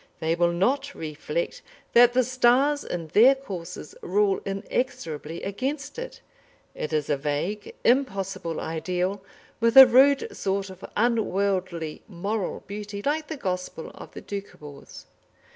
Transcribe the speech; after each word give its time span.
They 0.19 0.33
will 0.33 0.51
not 0.51 0.95
reflect 0.95 1.61
that 1.93 2.13
the 2.13 2.23
stars 2.23 2.83
in 2.83 3.09
their 3.09 3.35
courses 3.35 3.93
rule 4.01 4.41
inexorably 4.45 5.43
against 5.43 5.99
it. 5.99 6.21
It 6.73 6.91
is 6.91 7.07
a 7.07 7.17
vague, 7.17 7.75
impossible 7.83 8.59
ideal, 8.59 9.21
with 9.59 9.77
a 9.77 9.85
rude 9.85 10.35
sort 10.35 10.71
of 10.71 10.83
unworldly 10.97 12.01
moral 12.07 12.63
beauty, 12.65 13.03
like 13.03 13.27
the 13.27 13.37
gospel 13.37 13.91
of 13.93 14.13
the 14.15 14.23
Doukhobors. 14.23 15.05